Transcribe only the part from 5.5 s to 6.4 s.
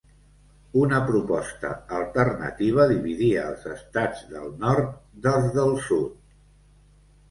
del sud.